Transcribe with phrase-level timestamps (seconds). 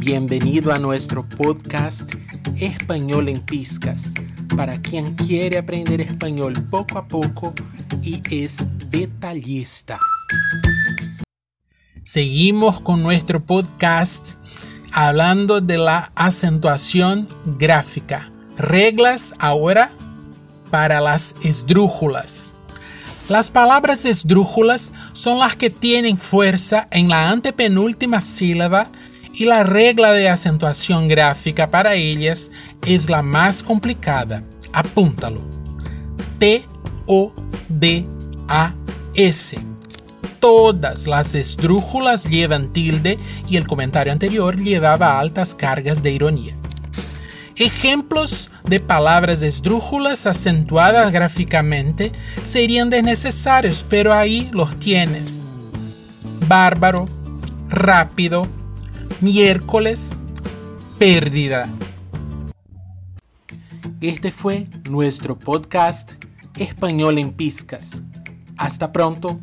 [0.00, 2.10] Bienvenido a nuestro podcast
[2.56, 4.14] Español en Piscas,
[4.56, 7.52] para quien quiere aprender español poco a poco
[8.02, 9.98] y es detallista.
[12.02, 14.36] Seguimos con nuestro podcast
[14.90, 17.28] hablando de la acentuación
[17.58, 18.32] gráfica.
[18.56, 19.90] Reglas ahora
[20.70, 22.54] para las esdrújulas.
[23.28, 28.90] Las palabras esdrújulas son las que tienen fuerza en la antepenúltima sílaba
[29.34, 32.50] y la regla de acentuación gráfica para ellas
[32.86, 34.42] es la más complicada.
[34.72, 35.40] Apúntalo.
[36.38, 37.30] T-O-D-A-S.
[40.40, 46.56] Todas las esdrújulas llevan tilde y el comentario anterior llevaba altas cargas de ironía.
[47.56, 52.10] Ejemplos de palabras esdrújulas acentuadas gráficamente
[52.42, 55.46] serían desnecesarios, pero ahí los tienes.
[56.48, 57.04] Bárbaro,
[57.68, 58.48] rápido,
[59.20, 60.16] miércoles,
[60.98, 61.68] pérdida.
[64.00, 66.12] Este fue nuestro podcast
[66.56, 68.02] Español en Piscas.
[68.56, 69.38] Hasta pronto